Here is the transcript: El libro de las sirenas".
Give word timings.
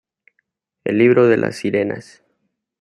El 0.83 0.97
libro 0.97 1.27
de 1.27 1.37
las 1.37 1.57
sirenas". 1.57 2.23